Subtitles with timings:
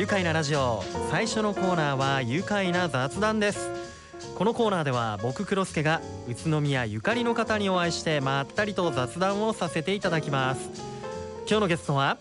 [0.00, 3.70] 愉快なラジオ最初のコーナーは愉快な雑談です。
[4.34, 10.70] このコーナーでは僕黒助が宇都宮ゆかりの方にお会いしてまったりと雑談をさせていただきます。
[11.46, 12.16] 今日のゲストは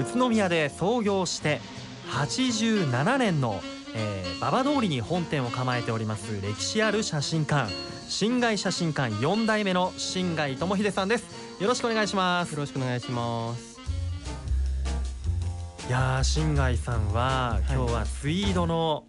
[0.00, 1.60] 宇都宮で創業して
[2.08, 3.60] 87年の、
[3.94, 7.70] えー、馬場通りに本店を構えております歴史ある写真館
[8.08, 11.60] 新外写真館4代目の新外智秀さんです。
[11.60, 12.52] よろしくお願いします。
[12.52, 13.73] よろしくお願いします。
[15.86, 19.04] いや新外さんは今日はツイードの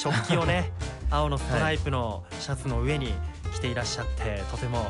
[0.00, 0.70] 直帰をね
[1.10, 3.12] 青のストライプのシャツの上に
[3.52, 4.86] 着ていらっしゃってとても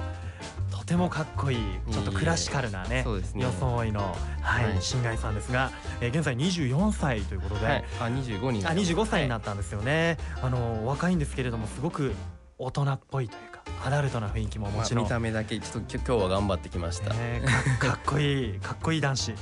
[0.70, 1.58] とてもかっこいい
[1.90, 3.02] ちょっとクラシカルなね
[3.34, 5.70] 装いの、はい、新外さんですが、
[6.02, 12.14] えー、現在24歳ということで、はい、あ25にあ25歳になったんですよね、あの若いんですけれどもすごく
[12.58, 19.32] 大人っぽいというかアダルトな雰囲気ももちろん、まあ、見た目だけちょっと今日は頑張ってきました、えー、か かっこいいかっこいい男子。
[19.32, 19.38] で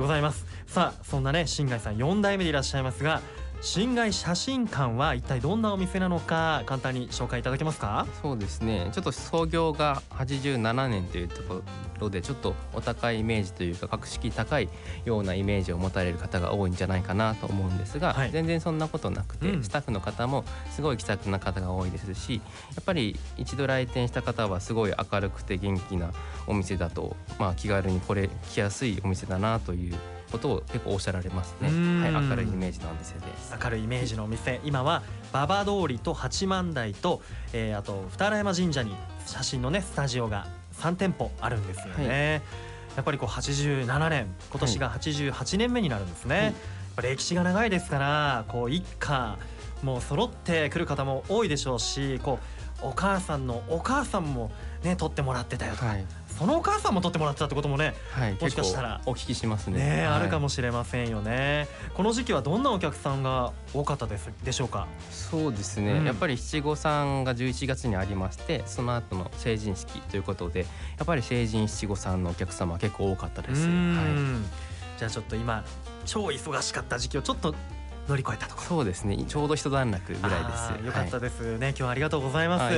[0.00, 0.46] ございます。
[0.66, 3.20] さあそんなね新海さん4代目でいらっしゃいますが
[3.64, 8.06] 新外写真館は一体どんなお店なのか簡単に紹介いただけますか？
[8.22, 8.90] そうですね。
[8.92, 11.62] ちょっと創業が87年というとこ
[11.98, 14.68] ろでちょっとお高いイメージというか格式高い
[15.06, 22.42] ようなイメージを持たれる方が多いんじゃないかなと思うんですが、はい、全然そんなことなくて、うん、スタッフの方もすごい気さくな方が多いですし
[22.76, 26.12] やっぱり一度来店した方はすごい明るくて元気な
[26.46, 29.94] お店だと、まあ、気軽にこれ来やすいお店だなという
[30.34, 31.68] ことを結構おっしゃられますね。
[31.68, 33.54] はい、明るいイメージのお店です。
[33.62, 38.94] 明るいイメージのお店、今は馬場通りと八幡台と、えー、あと二荒山神社に
[39.26, 42.08] 写真のねスタジオが三店舗あるんですよね。
[42.08, 46.54] はい、やっぱりこう87年今年が88年目になるんですね。
[46.96, 49.38] はい、歴史が長いですからこう一家
[49.82, 52.40] もう揃ってくる方も多いでしょうしこ
[52.82, 54.50] うお母さんのお母さんも
[54.82, 56.06] ね撮ってもらってたよとか、はい、
[56.38, 59.00] そのお母さんも撮ってもらってたってこともね、はい、もしかしたら。
[59.06, 61.68] お聞きしますね、ねはい、あるかもしれませんよね。
[61.94, 64.86] この時期はどんなお客さんが多かったですでしょうか？
[65.10, 70.66] そうですね、うん、やっぱり七五三が11月にありましてその後の成人式ということでや
[71.02, 73.72] っぱり成人七五三のお客様結構多かったです、は
[74.96, 75.64] い、じゃあちょっと今
[76.04, 77.54] 超忙しかった時期をちょっと
[78.08, 79.16] 乗り越えたとそうですね。
[79.26, 80.92] ちょうど一段落ぐらいですよ。
[80.92, 81.40] かったです。
[81.40, 82.74] ね、はい、今日はありがとうございます。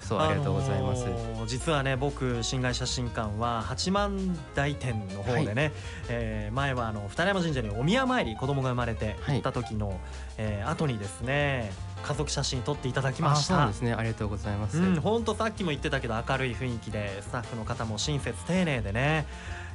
[0.00, 5.72] そうありがとうございます、あのー、実はね僕新外写真館は八幡大店の方でね、はい、
[6.10, 9.98] えー、前はあの二山神社にお宮参り子供が生まれて行った時の、はい、
[10.38, 11.72] えー、後にですね
[12.04, 13.58] 家族写真撮っていただきました。
[13.58, 13.94] そうですね。
[13.94, 15.00] ありがとうございます。
[15.00, 19.26] 本当、うん、さっきも言ってたけど明るい雰囲気でスタッフの方も親切丁寧でね。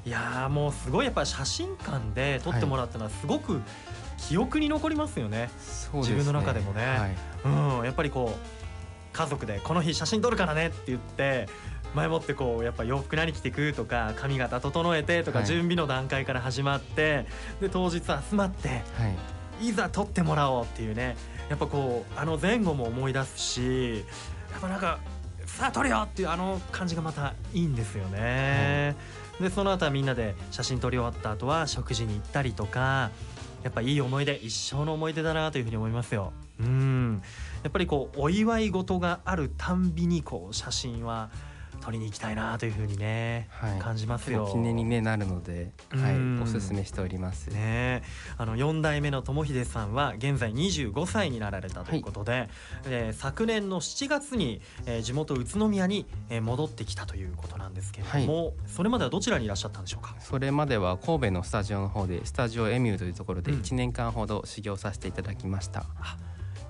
[0.06, 3.62] いやもうすごいやっぱり写真館で撮ってもらったのはすごく、はい
[4.28, 5.50] 記憶に残りますよね、ね、
[5.94, 7.16] 自分の中でもね、はい、
[7.80, 11.48] うん、やっぱりこう家族でこの日写真撮るからねって言って
[11.94, 17.26] 前もってこうやっぱ洋服何着てくとか髪型整えてとか準備の段階から始まって、
[17.60, 18.84] で当日集まって、は
[19.60, 21.18] い、いざ撮ってもらおうっていうね。
[21.50, 24.06] やっぱこうあの前後も思い出すし
[24.54, 25.00] やっぱなんか
[25.46, 28.96] さあ撮るよっていうあの感じがまたいいんですよね。
[29.42, 33.12] でその後はみんなで写真撮り終わった後は食事に行ったりとか
[33.64, 36.34] やっぱいい思い出一生の思い出だなというふうに思いますよ。
[36.60, 37.22] うん
[37.64, 41.30] やっぱりこうお祝い事があるたんびにこう写真は
[41.82, 44.48] 撮りに行きたいなというふうにね、はい、感じますよ。
[44.52, 47.48] 記念に、ね、なるので、はい、おすすめしております。
[47.50, 48.04] ね、
[48.38, 52.50] あの4代目の友秀さんは現在25歳になられたということで、はい、
[52.86, 60.16] えー、昨年の7月に、えー、地元宇都宮に、えー、戻ってきたということなんですけれども、はい、それまではどちらにいらっしゃったんでしょうか？
[60.20, 65.86] それまでは神戸のスタジオの方でスタジオエミューというところで1年間ほど修行させていただきました。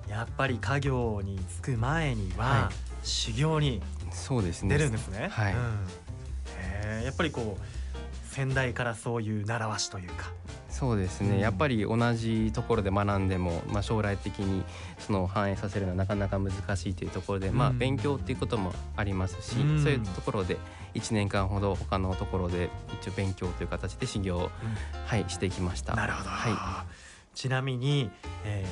[0.06, 2.70] うん、やっぱり家業に就く前には、
[3.02, 4.76] 修行にそうですね。
[4.76, 5.28] 出るんですね。
[5.30, 10.30] はい、うん、やっぱりこう先代からそういう習わしというか。
[10.70, 14.64] そうですね、うん、やっぱり同じところで学んでも、まあ、将来的に
[14.98, 20.56] その反映させるのはなかなか難しいというところで、うん、まあ、勉強っていうこともありますし、うん、そういうところで
[20.94, 22.70] 1年間ほど他のところで
[23.02, 24.50] 一応勉強という形で修行を、
[25.06, 25.94] はい、していきました。
[25.94, 28.10] なるほど、はい、ちなみに、
[28.46, 28.64] え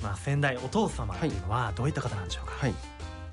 [0.00, 2.74] ーまあ、先代お父様というのはどういった方なんでしょうか、はい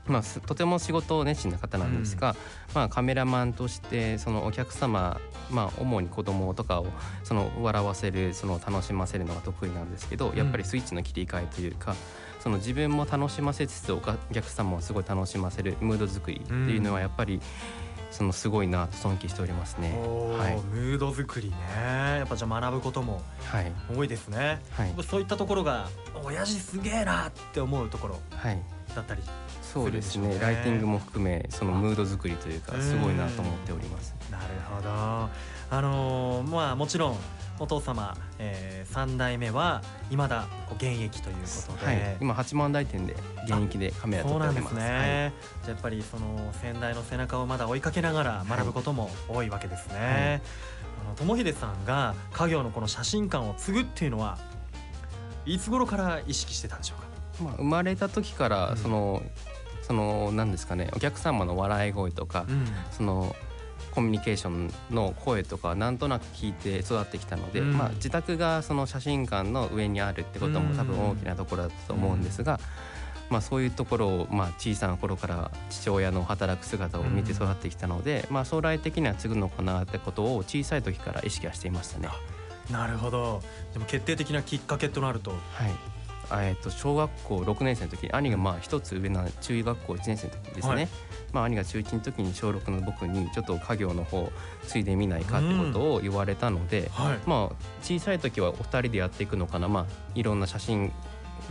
[0.07, 2.35] まあ、とても仕事熱心な方なんですが、うん、
[2.75, 5.19] まあ、カメラマンとしてそのお客様、
[5.51, 6.87] まあ、主に子供とかを
[7.23, 11.95] その笑わせるその楽しませるのが得意なんですけどやっぱりスイッチの切り替えというか、
[12.39, 17.41] その自分も楽しませつつお客様をすごい楽しませるムード作りっていうのはやっぱり、
[18.11, 19.91] そのすごいなと尊敬しておりますね。
[19.91, 21.55] はい、ムード作りね、
[22.17, 23.21] やっぱじゃあ学ぶことも
[23.95, 24.61] 多いですね。
[24.71, 25.89] はい、そういったところが
[26.23, 28.19] 親父すげえなって思うところ
[28.95, 29.21] だったり
[29.83, 30.37] そうですね。
[30.39, 34.15] ライティングも含めそのムード作りというかすごいなと思っております。
[34.31, 34.89] なるほど。
[34.89, 37.17] あのー、まあもちろん
[37.59, 43.15] お父様、えー、3代目は未だ現役ということで、はい、今8万台店で
[43.45, 44.69] 現役でカメラ撮っております。
[44.69, 50.41] そうなんですね、はい、じゃやっぱりその先代の背中をまだ追いかけながら学ぶことも多いわけですね、
[51.07, 54.37] はい、友秀さんが家業のこの写真館を継ぐっていうのは
[55.45, 57.07] いつ頃から意識してたんでしょうか？
[57.43, 59.31] まあ、生まれた時からその、うん、
[59.87, 63.33] その何ですかねお客様の笑い声とか、うん、その
[63.91, 72.59] コミュニケーションの声とかなんとなく聞いて育ってきたので、うん、まあ、自宅がその写真館の上にあるってことも多分大きなところだったと思うんですが、
[73.29, 82.09] まあ、そういうところを、まあ、小さな頃から父親の働く姿を見て育ってきたので、まあ、将来的には継ぐのかなってことを小さい時から意識はしていましたね。
[82.69, 83.41] なるほど。
[83.71, 85.96] でも決定的なきっかけとなると、はい
[86.31, 90.87] えー、と小学校6年生の時兄がまあ一つ上の中学校1年生の時ですね、はい、
[91.31, 94.31] まあ、兄が中1の時に小6の僕にちょっと家業の方
[94.63, 99.85] 継いでみないかってことを言われたので、うんはい、まあ小さい時はお二人でやっていくのかな、まあ、
[100.15, 100.91] いろんな写真、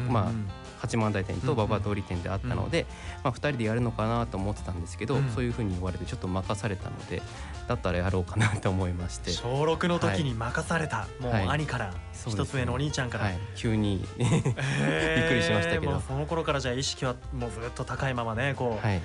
[0.09, 2.87] まあ八幡台店と馬場通り店であったので、
[3.25, 7.23] まあ、2人でやるのかなと思ってたんですけど、そういうふうに言われてちょっと任されたので
[7.69, 9.31] だったらやろうかなと思いまして。
[9.31, 11.93] 小6の時に任された、はい、もう兄から、
[12.27, 16.01] 一つ上のお兄ちゃんから、はい、急に びっくりしましたけど。
[16.07, 19.01] その頃からじゃあ意識はもうずっと高いままねこう、はい、へ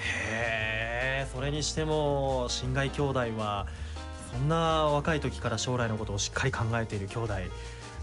[0.00, 3.66] えそれにしても新外兄弟は
[4.32, 7.34] そんな若い時から将来のことをしっかり考えている兄弟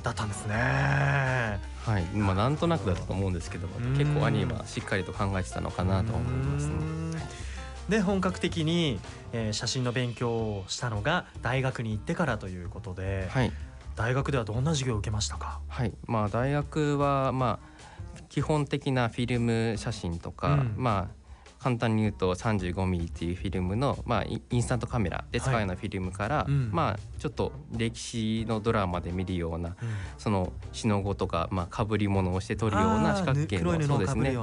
[0.03, 1.59] だったんですね。
[1.85, 3.67] はい、まあなんとなくだと思うんですけど、
[3.97, 6.75] 結構兄はしっかりと考えてたのかなと思いますね。
[7.89, 8.99] で本格的に、
[9.33, 13.51] えー、写真の勉強をしたのが大学に行ってからということで、はい、
[13.95, 15.93] 大学ではどんな授業を受けましたか、はい。
[16.05, 21.20] まあ、大学は、まあ、基本的なフィルム写真とか、うん、まあ
[21.61, 29.75] 簡単に言うと 35mm っていうフィルムの、まあ、インスタントカメラで使うようなフィルムから、はいうん、まあ、ちょっと歴史のドラマで見るような、うん、
[30.17, 34.35] その死の後とか、まあ、かぶり物をして撮るような四角形のそうですね。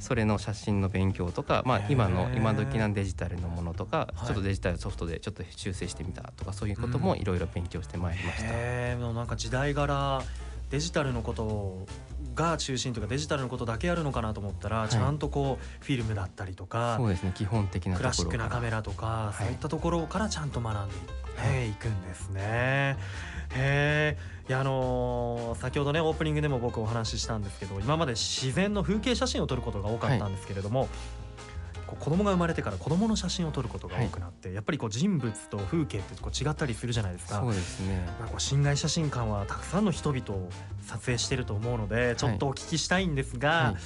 [0.00, 8.52] それの写真の勉強とか、まあ、今の今時なデジタルのものとかちょっとデジタルソフトでちょっと修正してみたとかそういうこともいろいろ勉強してまいりました。
[8.52, 10.22] うん、なんか時代柄
[10.70, 11.86] デジタルのこと
[12.34, 22.96] が中心というかデジタルのことだけやるのかなと思ったら、はい、ちゃんとこうフィルムだったりとかそうですね基本的なクラシックなカメラとか、はい、そういったところからちゃんと学んでい,、い、くんですね。
[23.54, 24.18] へえ
[24.48, 30.88] いやあのー、先ほどねオープニングでも僕お話ししたんですけど今まで自然の風景写真を撮ることが多かったんですけれども、はい
[31.94, 37.40] こう子供が生まれてから子供の写真を撮ることが多くなって、はい、やっぱりこう人物と風景ってこう違ったりするじゃないですか。
[37.40, 38.06] そうですね。
[38.18, 40.48] まあこう侵害写真館はたくさんの人々を
[40.82, 43.48] 撮影してると思うので、ちょっとお聞きしたいんですが。
[43.50, 43.76] はい、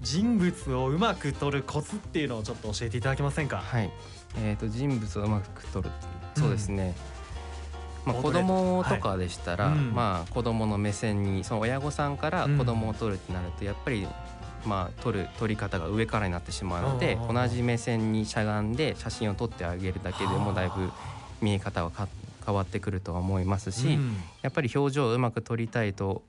[0.00, 3.58] 人物をうまく撮るコツっていうのをちょっと教えていただけませんか？
[3.58, 3.90] はい。
[4.36, 5.90] えっ、ー、と人物をうまく撮る。
[6.36, 6.94] そうですね。
[8.06, 14.06] うん、まあ子供とかでしたら、はいうん、まあ子供の目線にその親御さんから子供を撮るってなるとやっぱり
[14.66, 20.90] まあ、撮る撮り方が上からになってしまうので同じ目線にしゃがんで写真を撮ってあげるだけでもだいぶ
[21.40, 21.90] 見え方は
[22.44, 26.22] 変わってくるとは思いますし、うん、やっぱり表情をうまく撮りたいと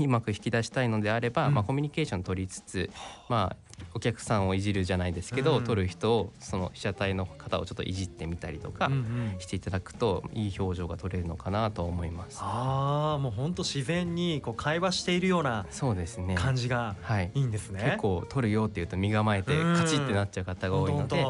[0.00, 2.90] うまく引き出したいのであれば、うん、まあ、コミュニケーション取りつつ、
[3.28, 8.90] まあ、お客さんをいじるじゃないですけど、うん、撮る人をその被写体の方をちょっといじってみたりとか
[9.38, 12.38] していただくと、いい表情が撮れるのかなと思います。
[12.40, 16.34] ああもう本当自然にこう会話しているようなそうですね。
[16.34, 16.96] 感じが
[17.34, 17.40] い。
[17.40, 17.82] いんですね。
[17.84, 21.24] 結構撮るよって言うと身構えてカチってなっちゃう方が多いので、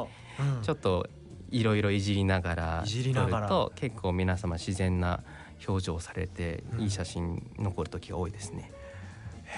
[0.62, 1.08] ちょっと
[1.50, 5.22] いろいろいじりながら撮ると結構皆様自然な
[5.66, 8.72] 表情されていい写真残る時が多いですね。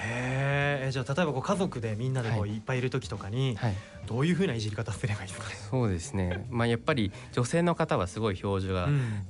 [0.05, 2.59] へえじゃあ例えばこう家族でみんなでこうい。
[2.59, 3.57] っぱいいる時とかに、
[4.05, 5.49] どういうふうないじり方すればいいですか？
[5.49, 8.87] ね、そうですね、まあ、やっぱり女性の方はすごい表情が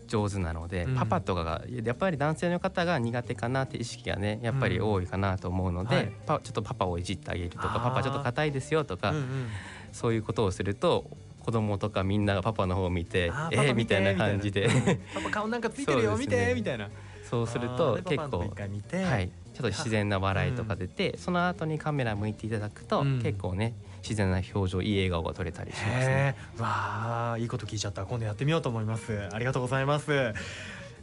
[0.08, 6.02] 上手なので、うん、パパとかがやっぱり男性の方が苦手かなって意識がねやっぱり多いかなと思うので、うん。
[6.02, 9.48] はい、パちょっとパパをいじってあげるとかパパちょっと硬いですよとか、うんうん、
[9.94, 11.06] そういうことをすると
[11.44, 14.70] 子供とかみんながパパの方を見てえー、みたいな感じで。
[15.14, 16.90] パパ顔なんかついてるよ、 ね、見てみたいな。
[17.30, 26.36] そうすると結構はいちょっと自然な笑いとか出て、その後にカメラ向いていただくと、結構ね自然な表情いい笑顔が撮れたりしますね。
[26.58, 28.06] わあいいこと聞いちゃった。
[28.06, 29.28] 今度やってみようと思います。
[29.34, 30.34] ありがとうございます。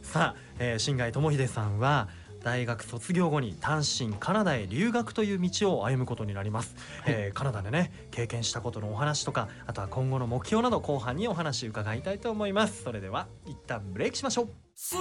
[0.01, 2.07] さあ、えー、新貝智秀さんは
[2.43, 12.83] 大学卒業後に単身カナダへ留学という道を歩むことになります、はい、えー、カナダでね経験したことのお話とかあとは今後の目標など後半にお話伺いたいと思います。
[12.83, 14.49] それでは一旦ブレイクしましょう。
[14.75, 14.97] 住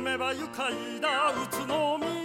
[0.00, 2.15] めば愉快な宇都宮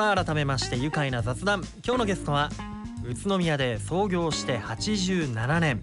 [0.00, 1.62] さあ改めまして愉快な雑談。
[1.84, 2.48] 今日のゲストは
[3.04, 5.82] 宇都宮で創業して87年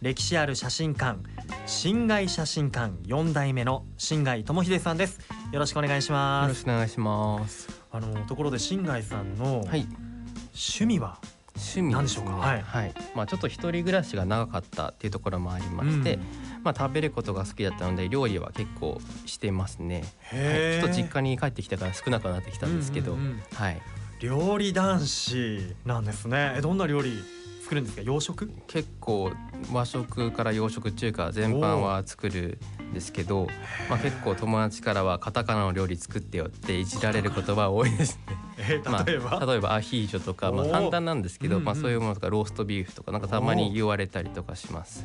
[0.00, 1.18] 歴史ある写真館
[1.66, 5.18] 新外写真館4代目の新外智秀さんです。
[5.50, 6.44] よろしくお願いします。
[6.44, 7.68] よろしくお願いします。
[7.90, 11.18] あのところで新外さんの趣味は、
[11.56, 16.20] 趣味でしょうか、はい、はい、まあちょっと一人暮らしが長かったっていうところもありまして、うん、
[16.66, 23.80] まあ食べることが好きだったので料理は結構してますね、はい、ちょっと実家に帰ってきたから少なくなってきたんですけど、うんうんうん、はい。
[24.18, 26.54] 料理男子なんですね。
[26.56, 27.22] えどんな料理？
[27.66, 28.02] 作るんですか？
[28.02, 28.48] 洋食？
[28.68, 29.32] 結構
[29.72, 33.48] 和食から洋食中華全般は作るんですけど、
[33.90, 38.36] まあ、結構友達からはカタカナの料理作ってよっていじられる言葉多いですね。
[38.58, 45.04] えー、例えば、まあ、例えばアヒージョとか、まあ、簡単なんですけど、まあ、そういうものとかローストビーフとかなんかたまに言われたりとかします。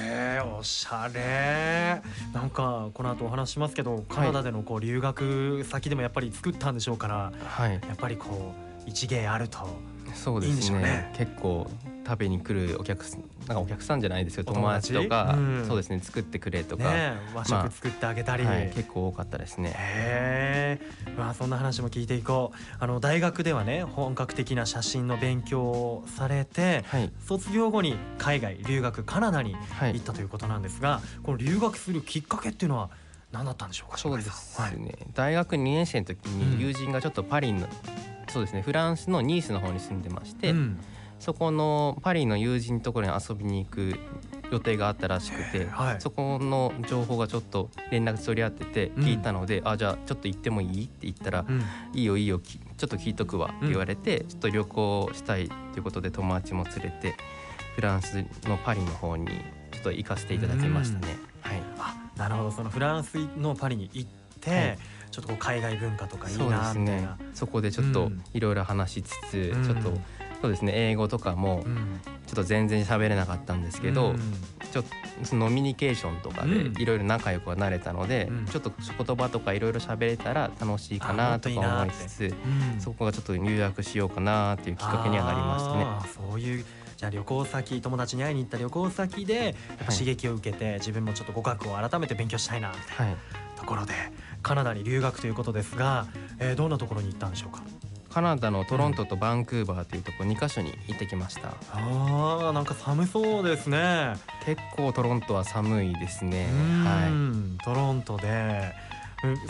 [0.00, 2.00] へえおしゃれ。
[2.32, 8.54] なんかこの後お話しますけどカナダでのこう留学先でもやっぱり作ったんでしょうから、はい、やっぱりこ
[8.86, 9.68] う一芸あると。
[10.14, 11.70] そうですね、ね、結構
[12.08, 13.04] 食べに来るお客
[13.46, 14.94] なんかお客さんじゃないですけど友達？
[14.94, 16.00] とか、うん、そうですね。
[16.00, 19.74] 作ってくれとか、ね、和食作ってあげたり、まあはい、結構多かったですね。
[19.76, 22.56] へえ、まあそんな話も聞いていこう。
[22.78, 32.88] あの大学ではね本格的な写真の勉強をされて、はい、卒業後に海外留学カナダに行ったということなんですが、はい、この留学するきっかけっていうのは
[33.32, 33.98] 何だったんでしょうか？
[33.98, 34.64] そうですね。
[34.64, 37.66] はい、大学2年生の時に友人がちょっとパリの、うん、
[38.28, 38.62] そうですね。
[38.62, 40.52] フランスのニースの方に住んでまして。
[40.52, 40.78] うん
[41.18, 43.94] そこのパリの友人のところに遊びに行く
[44.50, 57.14] 予定があったらしくて、はい、そこの情報がちょっと連絡取り合ってて聞いたので「うん、あじゃあちょっと行ってもいい?」って言ったら「うん、いいよいいよちょっと聞いとくわ」って言われて、うん、ちょっと旅行したいということで友達も連れて
[57.74, 59.26] フランスのパリの方に
[59.72, 61.16] ちょっと行かせていただきましたね。
[61.40, 62.50] はい、あなるほど。
[62.50, 64.10] そのフランスのパリに行っ
[64.40, 64.78] て、はい。
[65.10, 66.44] ちょっとこう海外文化とかいいな
[66.74, 67.16] みたいな。
[67.18, 69.92] そ,、ね、そこでちょっといろいろ話しつつ、ちょっと
[70.40, 71.64] そうですね英語とかも
[72.26, 74.18] ちょっと全然喋れなかったんですけど、うん、
[74.70, 74.84] ちょっ
[75.28, 78.72] とノミニケーションとかでいろいろ仲良くはなれたので、うん、ちょっと
[79.04, 82.34] 言葉とかいろいろ喋れたら楽しいかなとか思いつつ、
[82.74, 86.28] うん、そこがちょっと入学しようかなっていうきっかけにはなりましたね。
[86.30, 86.64] そういう
[86.96, 89.54] じゃあ旅行先友達に会いに行った旅行先で
[89.88, 93.16] 刺激を受けて、はい、自分もちょっと語学を改めて勉強したいなみたいな
[93.56, 93.92] ところで、
[94.42, 96.06] カナダに留学ということですが、
[96.40, 97.62] えー、どんなところに行ったんでしょうか？
[98.10, 104.14] カナダのトロントとバンクーバーというところ2カ所に行ってきました、あーなんか寒そうですね。
[104.44, 106.46] 結構トロントは寒いですね。
[106.84, 107.08] は
[107.60, 107.64] い。
[107.64, 108.72] トロントで。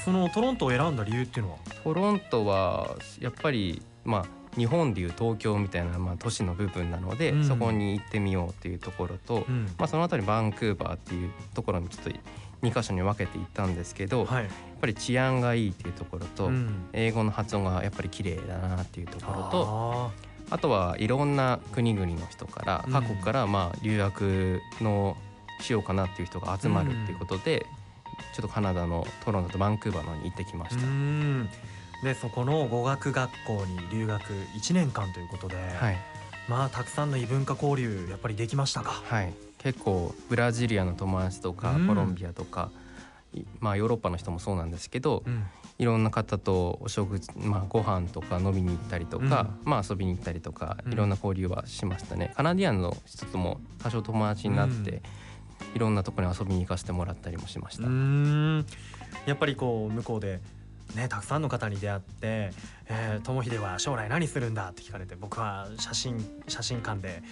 [0.03, 1.59] そのトロントを選んだ理由っていうのは？
[1.85, 4.25] トロントはやっぱりまあ
[4.57, 12.11] 日本でいう東京みたいな、まあ、都市の部分なので、うん、そこに行ってみようというところと、うん、まあ、その後にバンクーバーっていうところにちょっと
[12.63, 20.11] 2箇所に分けていったんですけど、はい、やっぱり治安がいいっていうところと、うん、英語の発音がやっぱり綺麗だなっていうところと
[20.51, 25.17] あとはいろんな国々の人から各国からまあ留学の
[25.61, 27.67] しようかなっていう人が集まるっていうことで、
[28.33, 30.83] ちょっとカナダのトロントとバンクーバーのに行ってきました。
[32.05, 35.99] でそこの語学学校に留学1年間ということで、はい、
[36.49, 39.03] まあたくさんの異文化交流やっぱりできましたか？
[39.05, 39.33] はい。
[39.59, 42.71] 結構ブラジリアの友達とか、コロンビアとか、
[43.61, 45.45] まあ、ヨーロッパの人もそうなんですけど、うん、
[45.79, 52.33] いろんな方とお食事、まあ、ご飯とか飲みに行ったりとか、うん、まあ、遊びに行ったりとかいろんな交流はしましたね。
[52.37, 55.03] カナディアンの人とも多少友達になって、
[55.75, 57.83] いろんなところに遊びに行かせてもらったりもしました。
[59.27, 60.41] やっぱりこう向こうで
[60.95, 62.51] ね、たくさんの方に出会って
[62.89, 67.23] 「えー、友秀は将来何するんだ?」って聞かれて僕は写真写真館で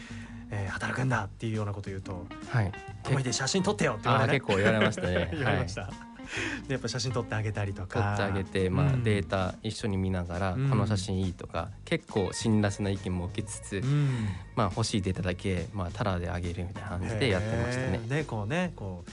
[0.50, 2.72] えー、働くんだっていうようなこと言うと「はい、
[3.02, 5.30] 友で写真撮ってよ」って言われ、ね、結構言われましたね。
[5.34, 8.00] 言われました、はい、でやっぱ写真撮ってあげたりとか。
[8.00, 17.98] 撮ってあげて、まあ、うん、データ一緒に見ながら、うん、この写真いいとか結構辛辣な意見も受けつつ、うん、まあ、欲しいデータだけ、まあ、タダであげるみたいな感じでやってましたね。
[18.08, 19.10] でこうねこう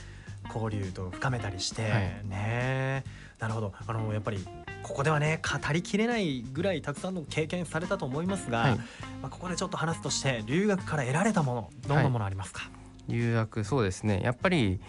[0.54, 3.02] 交流と深めたりして、はい、ね
[3.44, 3.72] なるほど。
[3.86, 4.38] あのやっぱり
[4.82, 8.84] ここではね語りきれないぐらいたくさんの経験されたと思いますが、はい、ま
[9.24, 12.70] あ、ここでちょっと話すとして留学から得られたものどんなものありますか、は
[13.08, 14.20] い、留学そうですね。
[14.24, 14.80] やっぱり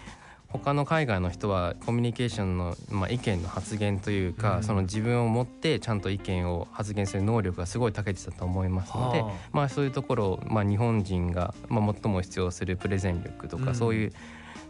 [0.48, 14.14] 他の海外の人はコミュニケーションの、まあ、意見の発言というか、うん、その自分を持ってちゃんと意見を発言する能力がすごい長けてたと思いますので、はあ、まあ、そういうところを、まあ、日本人が、まあ、最も必要するプレゼン力とか、うん、そういう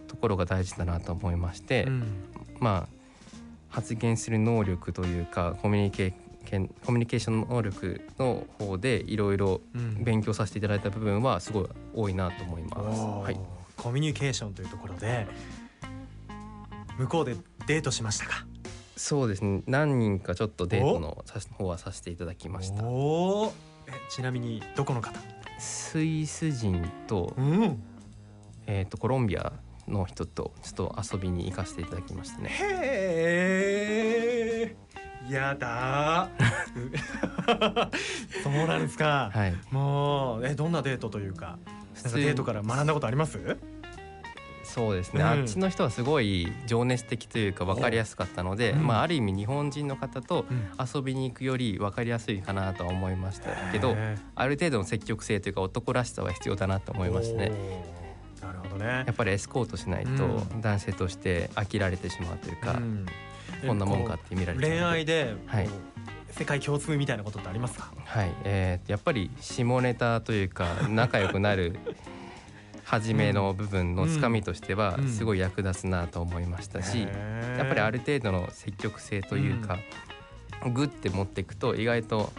[0.08, 2.04] ところが大事だなと思いまして、うん、
[2.60, 2.95] まあ
[3.76, 6.14] 発言する能力というかコミュニケ
[6.86, 9.60] コミュニケーション能力の方でいろいろ
[10.00, 13.02] 勉強させていただいた部分はすごい多いなと思います。
[13.02, 13.40] はい、
[13.76, 15.28] コミュニケーションというところで
[16.98, 17.36] 向こうで
[17.68, 18.46] デートしましたか？
[18.96, 19.64] そうですね。
[19.68, 21.26] 何人かちょっとデートの
[21.58, 22.84] 方はさせていただきました。
[22.84, 25.20] えちなみにどこの方？
[25.60, 27.84] スイス人と、うん、
[28.68, 29.52] えーと、コロンビア
[29.88, 32.50] の人とちょっと遊びに行かせていただきましたね。
[32.50, 33.45] へえ
[35.32, 36.30] やだ。
[38.44, 41.58] そうなんですか、はい、もうえどんなデートというか
[42.14, 43.58] デートから学んだことあります？
[44.64, 50.46] そうですね、うん、あっちの人はすごい情熱的というか分かりやすかったので、うん、まあ、ある意味日本人の方と
[50.94, 53.96] 遊びに行くより分かりやすいかなとは思いましたけど、
[54.36, 57.52] ある程度の積極性というか男らしさは必要だなと思いましたね。
[58.42, 58.86] なるほどね。
[58.86, 63.06] やっぱりエスコートしないと男性として飽きられてしまうというか、うん、
[63.66, 65.70] こんなもんかって見られて恋愛で、はい、
[66.32, 67.92] 世界共通みたいなことってありますか？
[68.04, 71.80] はい、えー、やっぱり下ネタというか仲良くなる
[72.84, 77.02] 初めの部分のつかみとしてはすごい役立つなと思いましたし、
[77.58, 79.80] やっぱりある程度の積極性というか、
[80.72, 82.32] グッて持っていくと意外と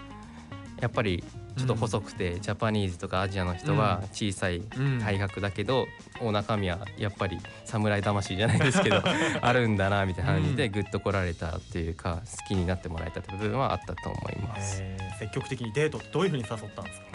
[0.80, 1.25] やっぱり
[1.56, 4.60] ちょっと細くてジャパニーズとかアジアの人は小さい
[5.00, 5.86] 体格だけど、
[6.20, 9.02] お中身はやっぱり侍魂じゃないですけど
[9.40, 14.82] あるんだなみたいな感じでグッと来られたっていうか好きになってもらえたって部分はあったと思います。
[15.18, 17.06] 積極的にデートどういうふうに誘ったんですか？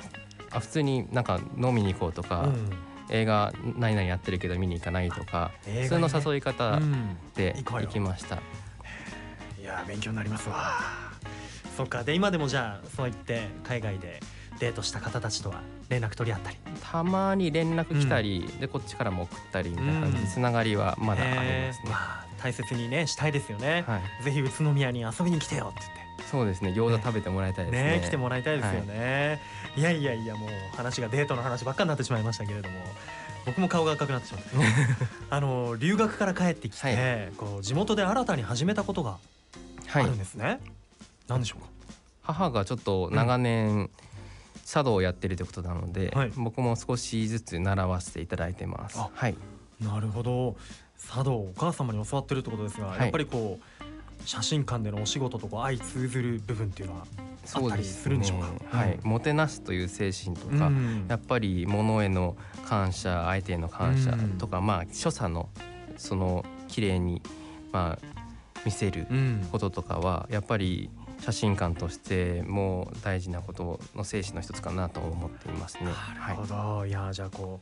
[0.54, 2.50] あ普通になんか飲みに行こうとか、
[3.10, 6.80] 映画何々やってるけど見に行かないとか、普通の誘い方
[7.36, 8.36] で行きました。
[9.62, 11.11] いや勉強になりますわ。
[11.82, 12.04] そっか。
[12.04, 14.20] で今でもじゃあそう言って海外で
[14.60, 16.58] デートした方たちとは連絡取り合ったり。
[16.82, 26.02] たまに連絡来たり、うん、でこっちからも送ったりみたいな感じでつながりはまだありますね、まあ、大切にねしたいですよね、はい、ぜひ宇都宮に遊びに来てよって言って。
[26.30, 29.42] そうですね餃子食べてもらいたいですね、ね、来てもらいたいですよね、
[29.74, 32.76] はい、いやいやいやもう話がデートの話ばっかになってしまいましたけれども
[33.46, 34.50] 僕も顔が赤くなってしまって。
[35.30, 39.18] あの留学から帰ってきて、はい、こう地元で新たに始めたことが
[39.94, 40.60] あるんですね、はい、
[41.28, 41.71] 何でしょうか？
[42.34, 43.90] 母がちょっと長年、うん
[44.64, 49.00] 茶道をやってるということなので、はい、僕も少しずつ習わせていただいてます。
[49.14, 49.36] はい、
[49.82, 50.56] なるほど。
[51.10, 53.84] 茶道お母様に教わってるってことですが、はい、やっぱりこう
[54.24, 57.06] 写真館でのお仕事とか相通ずる部分っていうのは
[57.54, 58.48] あったりするんでしょうか？
[58.48, 65.50] うね、はい、もてなすという精神とか、うん、やっぱり物への感謝、相手への感謝とか、うん、まあ所作の
[65.98, 67.22] その綺麗に
[67.74, 68.06] まあ
[68.64, 69.08] 見せる
[69.52, 70.90] こととかはやっぱり
[71.22, 75.86] 写真館としても大事なことの精神の一つかなと思っていますね。
[75.86, 77.62] なるほど、はい、いやじゃあこ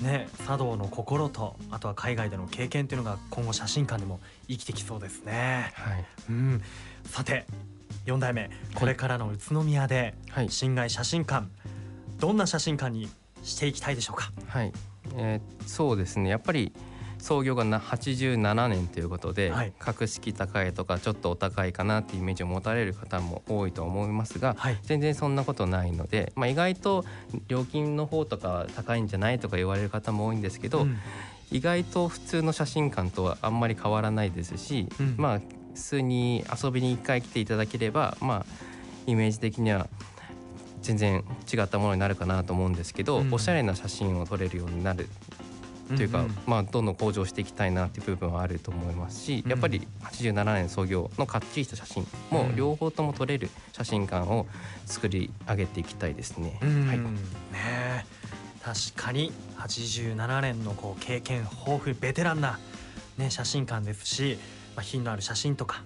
[0.00, 5.72] うね茶道の心とあとは海外での経験っていうのが今後写真館でも生きてきそうですね。
[5.74, 6.62] はい、うん、
[7.04, 7.46] さて
[8.06, 10.14] 4代目これからの宇都宮で
[10.48, 11.50] 新外写真館、はい、
[12.18, 13.08] どんな写真館に
[13.42, 14.32] していきたいでしょうか？
[14.46, 14.72] はい、
[15.14, 16.30] えー、そうですね。
[16.30, 16.72] やっぱり
[17.18, 27.04] 創業が87年ということで、はい、格式高いとかちょっとお高いかなっていうイメージを持たれる方も多いと思いますが、はい、全然そんなことないので、まあ、意外と
[27.48, 30.98] 料金の方とか高いんじゃないとか言われる方も多いんですけど、うん、
[31.50, 38.46] 意外と普通の写真館とはあんまり変わらないですし、うん、まあ普通に遊びに1回来ていただければまあ
[39.06, 39.88] イメージ的には
[40.82, 45.08] 全然違ったものになるかなと思うんですけど、うん、おしゃれな写真を撮れるようになる
[45.96, 54.46] というか、うんうん、まあ、どんどん向上していきたいなっていう部分はあると思いますし、やっぱり87年創業のかっちりした写真も両方とも撮れる写真館を
[54.86, 56.58] 作り上げていきたいですね。
[56.60, 58.06] はい、ね
[58.62, 62.58] 確かに87年のこう経験豊富ベテランな、
[63.16, 64.38] ね、写真館ですし、
[64.76, 65.82] まあ、品のある写真とか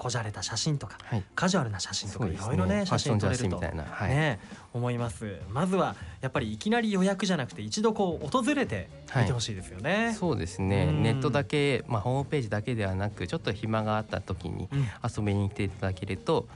[0.00, 3.60] こじゃれた写真とか、はい、カジュアルな写真とかいろいろね写真撮れると。
[3.60, 4.40] ね、
[4.72, 5.38] 思います。
[5.50, 14.68] まずはやっぱりいきなり予約じゃなくて一度こう訪れて見てほしいですよね、はい、そうですね、ネットだけ、まあ、ホームページだけではなくちょっと暇があった時に
[15.02, 16.46] 遊びに来ていただけると、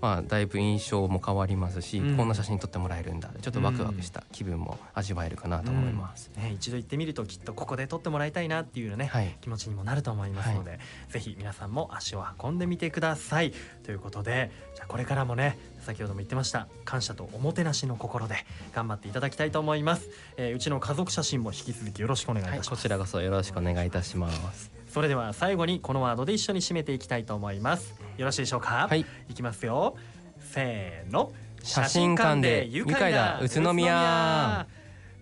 [0.00, 3.30] まあ、だいぶ印象も変わりますし、うん、こんな写真撮ってもらえるんだ。
[3.40, 13.52] ちょっとワクワクした気分も味わえるかなと思います、うん、ね、一度行ってみるときっとここで撮ってもらいたいなっていうね、はい、気持ちにもなると思いますので、はい、ぜひ皆さんも足を運んでみてください。
[13.84, 18.36] ということでじゃあこれからもね先ほども言ってました感謝とおもてなしの心で
[18.74, 24.70] 頑張っていただきたいと思います、えー、うちの家族写真も引き続きよろしくお願いいたします、はい、こちらこそよろしくお願いいたします。
[24.88, 27.94] それでは最後にこのワードで一緒に締めていきたいと思います。
[28.16, 28.86] よろしいでしょうか？
[28.88, 29.04] はい。
[29.28, 29.96] いきますよ。
[30.40, 31.32] せーの。
[31.62, 34.66] 写真館で愉快だ宇都宮。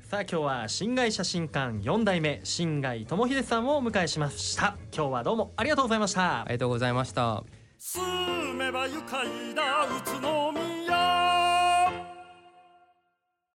[0.08, 4.76] さあ今日は新外写真館4代目新外智秀さんをお迎えしました。
[4.94, 6.42] 今日はどうもありがとうございました。
[6.42, 7.42] ありがとうございました。
[7.78, 10.63] 住めば愉快だ宇都宮